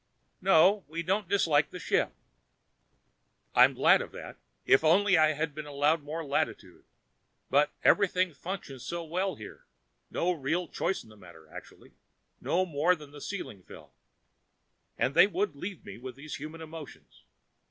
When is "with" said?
15.99-16.15